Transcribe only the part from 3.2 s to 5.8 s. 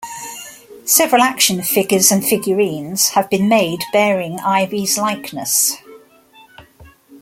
been made bearing Ivy's likeness.